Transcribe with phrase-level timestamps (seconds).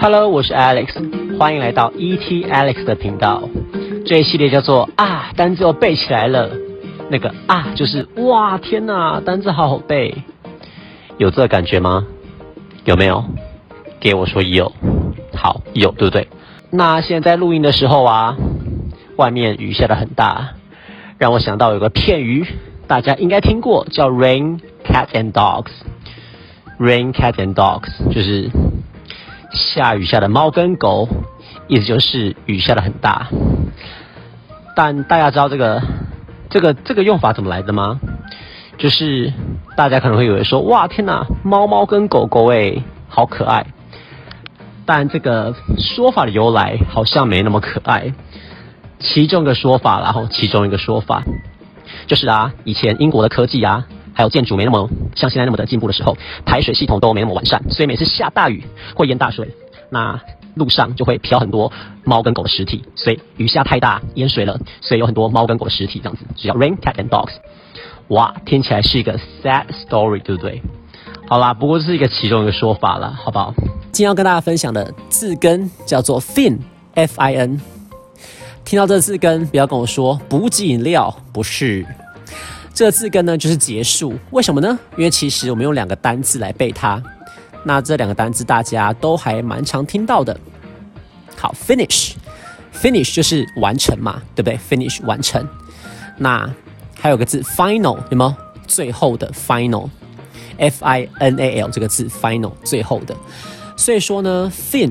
[0.00, 3.42] Hello，我是 Alex，欢迎来到 ET Alex 的频道。
[4.06, 6.50] 这一系列叫做啊，单字又背起来了。
[7.08, 10.14] 那个啊，就是哇，天哪，单字好好背，
[11.16, 12.06] 有这感觉吗？
[12.84, 13.24] 有没有？
[13.98, 14.70] 给我说有。
[15.34, 16.28] 好，有，对不对？
[16.70, 18.36] 那现在录音的时候啊，
[19.16, 20.50] 外面雨下的很大，
[21.24, 22.46] 让我想到有个片语，
[22.86, 25.70] 大家应该听过，叫 Rain cats and Dogs。
[26.78, 28.50] Rain cats and Dogs 就是。
[29.52, 31.08] 下雨下的猫跟狗，
[31.68, 33.28] 意思就是雨下的很大。
[34.76, 35.80] 但大家知道这个
[36.50, 38.00] 这个这个用法怎么来的吗？
[38.76, 39.32] 就是
[39.76, 43.64] 大家可能会以为说，哇天哪，猫猫跟狗狗哎，好可爱。
[44.84, 48.12] 但这个说法的由来好像没那么可爱。
[48.98, 51.22] 其中一个说法，然后其中一个说法，
[52.06, 53.86] 就是啊，以前英国的科技啊。
[54.16, 58.62] 还有建筑没那么像现在那么的进步的时候，排水系统都没那么完善，所以每次下大雨
[58.94, 59.52] 会淹大水，
[59.90, 60.20] 那
[60.54, 61.72] 路上就会飘很多
[62.04, 67.32] 猫跟狗的尸体，所以雨下太大淹水了，所以有很多猫跟狗的尸体这样子，就叫 rain cat and dogs。
[68.06, 70.62] 哇，听起来是一个 sad story，对不对？
[71.26, 73.52] 好啦，不过这是一个其中一个说法了，好不好？
[73.90, 77.73] 今天要跟大家分享的字根叫做 fin，f i n。
[78.64, 81.84] 听到这字根，不要跟我说补给饮料，不是。
[82.72, 84.14] 这个字根呢，就是结束。
[84.30, 84.78] 为什么呢？
[84.96, 87.00] 因为其实我们用两个单字来背它。
[87.62, 90.38] 那这两个单字大家都还蛮常听到的。
[91.36, 95.46] 好，finish，finish 就是完成嘛，对不对？finish 完成。
[96.16, 96.48] 那
[96.98, 98.34] 还有个字 final，有没有？
[98.66, 103.14] 最后的 final，f i n a l 这个字 final 最后的。
[103.76, 104.90] 所以说呢，fin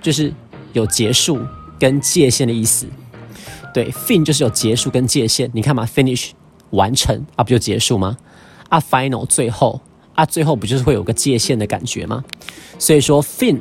[0.00, 0.32] 就是
[0.72, 1.38] 有结束
[1.78, 2.86] 跟界限的意思。
[3.72, 5.50] 对，fin 就是有结束跟界限。
[5.52, 6.30] 你看嘛，finish。
[6.72, 8.16] 完成啊，不就结束吗？
[8.70, 9.78] 啊，final 最后
[10.14, 12.24] 啊，最后不就是会有个界限的感觉吗？
[12.78, 13.60] 所以说，fin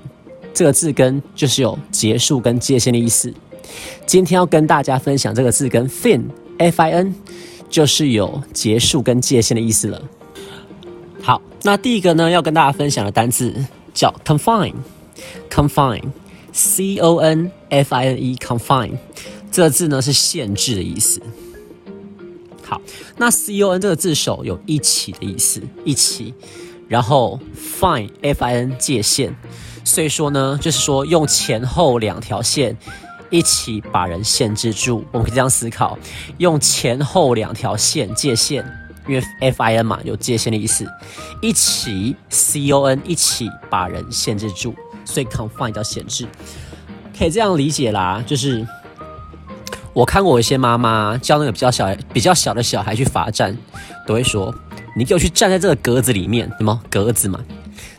[0.54, 3.34] 这个字根就是有结束跟界限的意思。
[4.06, 7.14] 今天要跟大家分享这个字根 fin，f i n，
[7.70, 10.02] 就是有结束跟界限的意思了。
[11.22, 13.54] 好，那第一个呢，要跟大家分享的单字
[13.94, 18.92] 叫 confine，confine，c o n f i n e，confine
[19.52, 21.22] 这个字呢是限制的意思。
[22.64, 22.82] 好，
[23.18, 26.34] 那 c o n 这个字首有一起的意思，一起，
[26.88, 29.34] 然后 fine f i n 界限，
[29.84, 32.78] 所以说呢，就是说用前后两条线
[33.30, 35.04] 一起把人限制住。
[35.12, 36.00] 我们可以这样思考，
[36.38, 38.64] 用前后两条线界限，
[39.06, 40.88] 因为 f i n 嘛有界限的意思，
[41.42, 44.74] 一起 c o n 一起把人限制住，
[45.04, 46.26] 所以 confine 叫限制，
[47.20, 48.66] 可以这样理解啦，就是。
[49.94, 53.56] 我看过一些妈妈教那个比较小、比较小的小孩去罚站，
[54.08, 54.54] 都会说
[54.96, 57.44] ：“你给我去站在这个格子里面，什么格子嘛？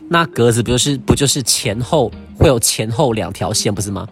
[0.09, 4.07] 那格子不就是不就是前后会有前后两条线，不是吗？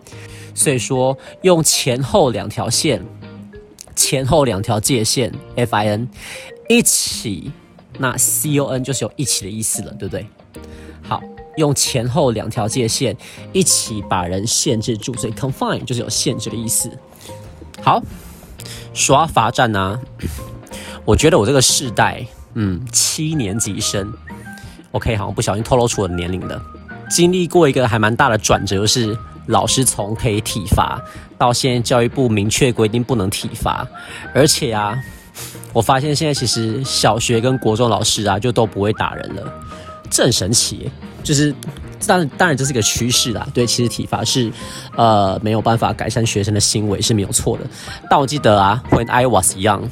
[0.54, 3.04] 所以说用前后两条线，
[3.96, 6.08] 前后两条界限，F I N
[6.70, 7.52] 一起，
[7.98, 10.28] 那 C O N 就是有一起的意思了，对不对？
[11.02, 11.20] 好，
[11.58, 13.18] 用前后两条界限
[13.52, 16.92] 一起把人限制住，所以 confine 就是有限制的意思。
[17.84, 18.02] 好，
[18.94, 20.00] 刷罚站啊！
[21.04, 24.14] 我觉得我这个世代，嗯，七年级生
[24.92, 26.62] ，OK，好像不小心透露出我的年龄了。
[27.10, 31.02] 经历过一个还蛮大的转折，是老师从可以体罚，
[31.40, 33.88] 到现在教育部明确规定不能体罚，
[34.34, 34.96] 而且啊，
[35.74, 39.54] 我发现现在其实小学跟国中老师啊，就都不会打人了，
[40.10, 40.92] 这很神奇，
[41.24, 41.54] 就是。
[42.08, 43.48] 当然，当然这是一个趋势啦。
[43.54, 44.52] 对，其实体罚是，
[44.96, 47.64] 呃，没有办法改善学生的行为是没有错的。
[48.10, 49.84] 但我记得啊，When I was young，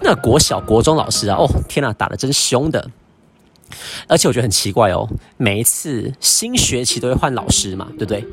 [0.00, 2.90] 那国小、国中老师啊，哦，天哪，打的真凶的。
[4.06, 8.24] 而且我觉得很奇怪哦，每一次新学期都会换老师嘛，对不对？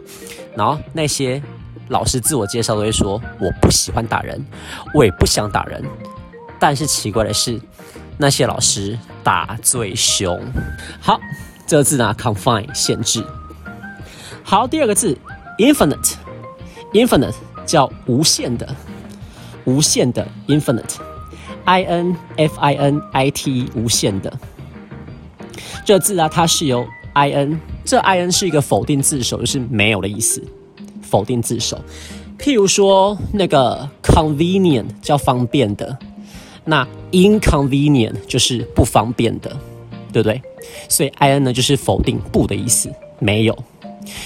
[0.56, 1.42] 然后那些
[1.88, 4.44] 老师自我介绍都会说，我不喜欢打人，
[4.94, 5.84] 我也不想打人。
[6.60, 7.60] 但是奇怪的是，
[8.18, 10.40] 那些老师打最凶。
[11.00, 11.20] 好。
[11.72, 13.24] 这个字呢，confine 限制。
[14.44, 15.18] 好，第二个字
[15.58, 17.34] ，infinite，infinite
[17.66, 18.76] 叫无限的，
[19.64, 24.38] 无限的，infinite，i n f i n i t e 无限的。
[25.86, 30.44] 这个字啊，它是由 i n，这 i n 是一个否定字首，就是没有的意思，
[31.02, 31.80] 否定字首。
[32.38, 35.98] 譬如说那个 convenient 叫方便的，
[36.66, 39.56] 那 inconvenient 就是不方便的。
[40.12, 40.42] 对不对？
[40.90, 43.58] 所以 i n 呢就是否定不的意思，没有。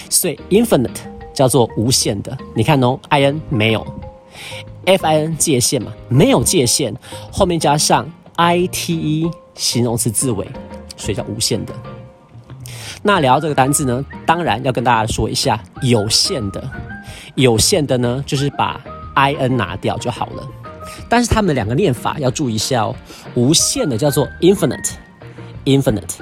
[0.10, 0.98] 所以 infinite
[1.34, 2.36] 叫做无限的。
[2.56, 3.86] 你看哦，i n 没有
[4.86, 6.94] f i n 界限嘛，没有界限，
[7.32, 10.48] 后面加上 i t e 形容词字尾，
[10.96, 11.74] 所以叫无限的。
[13.04, 16.64] 那聊到这个单字呢，当然要跟大家说一下有限的，
[17.36, 18.82] 有限的呢就是把
[19.14, 20.48] i n 拿掉就好了。
[21.10, 22.96] 但是它们两个念法要注意一下哦，
[23.36, 24.92] 无限的叫做 infinite
[25.66, 26.20] Infinite，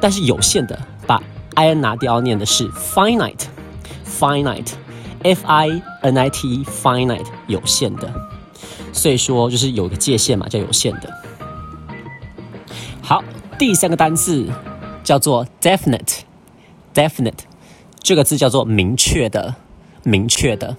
[0.00, 1.22] 但是有限的把
[1.54, 8.08] i n 拿掉念的是 finite，finite，f i n i t e，finite 有限的，
[8.92, 11.12] 所以说就是有个界限嘛，叫有限的。
[13.02, 13.22] 好，
[13.58, 14.46] 第三个单字
[15.02, 17.40] 叫做 definite，definite
[18.00, 19.56] 这个字叫做明确的，
[20.04, 20.76] 明确的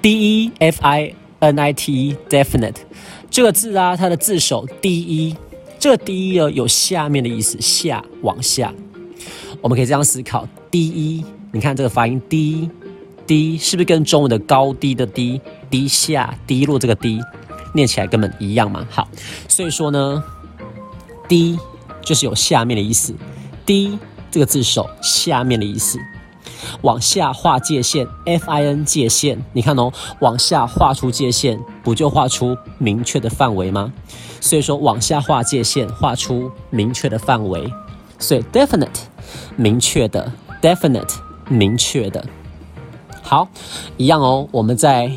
[0.00, 2.76] ，d e f i n i t e definite
[3.30, 5.36] 这个字啊，它的字首 d e
[5.86, 8.74] 这个 d e 有下面的意思，下往下，
[9.60, 12.68] 我们可以这样思考低一你看这个发音低
[13.24, 15.40] 低是不是跟中文的高低的低
[15.70, 17.20] 低下低落这个低
[17.72, 18.84] 念起来根本一样嘛？
[18.90, 19.08] 好，
[19.46, 20.24] 所以说呢。
[21.28, 21.56] 低
[22.02, 23.14] 就是有下面的意思
[23.64, 23.96] 低
[24.28, 26.00] 这个字首下面的意思，
[26.82, 33.92] 往下画界限，F I N 界限，你看哦，往下画出界限，不就画出明确的范围吗？
[34.40, 37.72] 所以说往下画界限，画出明确的范围，
[38.18, 39.04] 所以 definite
[39.56, 40.32] 明确的
[40.62, 41.14] ，definite
[41.48, 42.24] 明确的，
[43.22, 43.48] 好，
[43.96, 45.10] 一样哦，我们再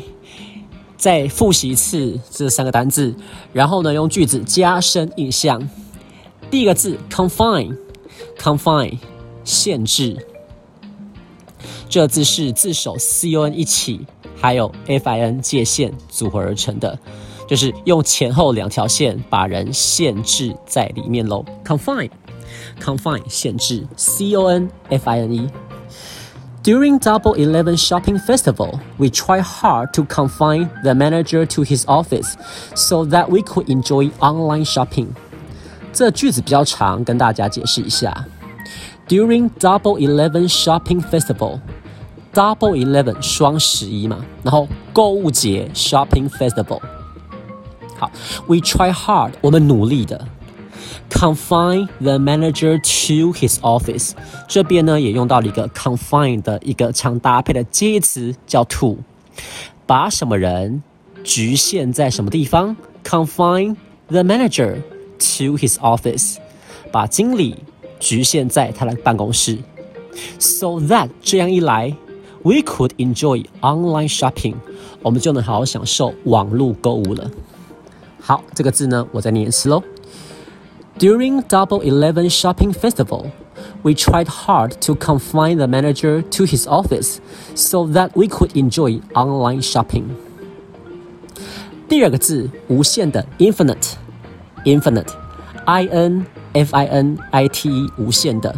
[0.96, 3.14] 再复习一次这三个单字，
[3.52, 5.68] 然后呢，用句子加深印象。
[6.50, 8.98] 第一个字 confine，confine
[9.44, 10.26] 限制，
[11.89, 14.05] 这个字是字首 c o n 一起，
[14.39, 16.97] 还有 f i n 界限组合而成的，
[17.47, 21.43] 就是用前后两条线把人限制在里面喽。
[21.65, 29.93] confine，confine 限制 c o n f i n e。During Double Eleven Shopping Festival, we tried hard
[29.93, 32.33] to confine the manager to his office
[32.73, 35.09] so that we could enjoy online shopping.
[35.93, 38.25] 这句子比较长，跟大家解释一下。
[39.07, 41.03] During Double Eleven Shopping
[42.32, 46.80] Double Eleven 双十一嘛，然后购物节 Shopping Festival。
[47.96, 48.10] 好
[48.46, 50.26] ，We try hard，我们努力的。
[51.10, 54.12] Confine the manager to his office，
[54.48, 58.98] 这边呢也用到了一个 confine 的一个常搭配的介词，叫 to，
[59.86, 60.82] 把什么人
[61.24, 63.76] 局限在什么地方？Confine
[64.08, 64.82] the manager。
[65.20, 66.36] to his office，
[66.90, 67.54] 把经理
[67.98, 69.58] 局限在他的办公室
[70.38, 71.94] ，so that 这样一来
[72.43, 74.55] ，we could enjoy online shopping，
[75.01, 77.29] 我们就能好好享受网络购物了。
[78.19, 79.83] 好，这个字呢，我再念一次喽。
[80.97, 83.31] During Double Eleven Shopping Festival,
[83.83, 87.17] we tried hard to confine the manager to his office
[87.53, 90.03] so that we could enjoy online shopping.
[91.87, 98.54] 第二个字，无限的 infinite。infinite，i n f i n i t e 无限的，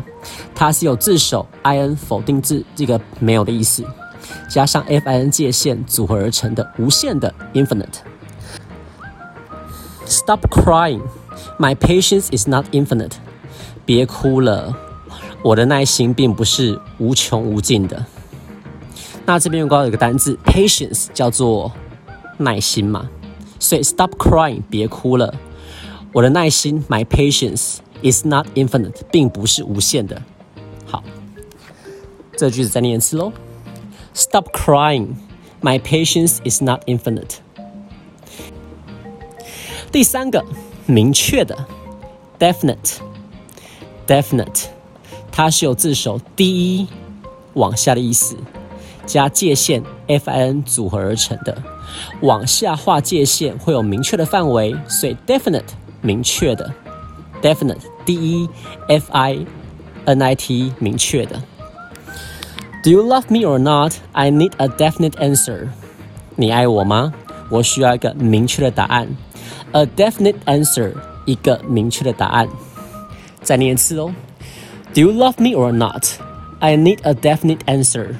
[0.54, 3.84] 它是有自首 i n 否定字这个没有的意思，
[4.48, 8.00] 加上 f i n 界限组合而成的无限的 infinite。
[10.06, 11.02] Stop crying,
[11.58, 13.12] my patience is not infinite。
[13.84, 14.74] 别哭了，
[15.42, 18.04] 我的耐心并不是无穷无尽的。
[19.24, 21.70] 那这边有个有个单字 patience 叫做
[22.38, 23.08] 耐心嘛，
[23.58, 25.34] 所以 stop crying 别哭了。
[26.12, 30.20] 我的耐心，my patience is not infinite，并不是无限的。
[30.84, 31.02] 好，
[32.36, 33.32] 这句子再念一次喽。
[34.12, 35.14] Stop crying,
[35.62, 37.36] my patience is not infinite。
[39.90, 40.44] 第三个，
[40.84, 41.66] 明确的
[42.38, 44.66] ，definite，definite，
[45.30, 46.88] 它是有字首 d
[47.54, 48.36] 往下的意思，
[49.06, 51.56] 加界限 f i n 组合而成的。
[52.20, 55.62] 往下画界限会有明确的范围，所以 definite。
[56.01, 56.73] 明确的，
[57.41, 58.49] definite，d e
[58.87, 59.45] f i
[60.05, 61.41] n i t，明确的。
[62.83, 63.95] Do you love me or not?
[64.13, 65.67] I need a definite answer。
[66.35, 67.13] 你爱我吗？
[67.49, 69.07] 我需要一个明确的答案。
[69.71, 70.93] A definite answer，
[71.25, 72.47] 一个明确的答案。
[73.41, 74.13] 再念一次哦。
[74.93, 76.05] Do you love me or not?
[76.59, 78.15] I need a definite answer。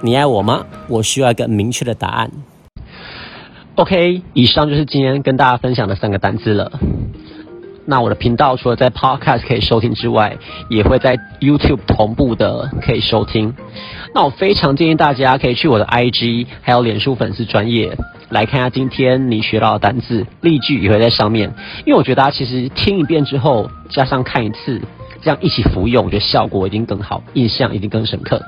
[0.00, 0.64] 你爱我吗？
[0.88, 2.30] 我需要一个明确的答案。
[3.75, 6.71] OK，以上就是今天跟大家分享的三个单词了。
[7.85, 10.37] 那我的频道除了在 Podcast 可以收听之外，
[10.69, 13.55] 也会在 YouTube 同步的可以收听。
[14.13, 17.97] 那我非常建议大家可以去我的 IG 还有脸书粉丝专业
[18.29, 21.51] 来看一下今天你学到的单字，例句也会在上面。
[21.83, 24.79] 因为我觉得大家其实听一遍之后，加上看一次，
[25.23, 28.39] 这样一起服用，我觉得效果一定更好，印象一定更深刻。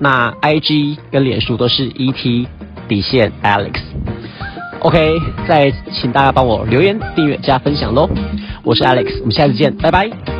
[0.00, 2.46] 那 IG 跟脸书都是 ET
[2.88, 3.74] 底线 Alex。
[4.80, 5.18] OK，
[5.48, 8.08] 再请大家帮我留言、订阅、加分享喽。
[8.62, 10.35] 我是 Alex，我们下次见，拜拜。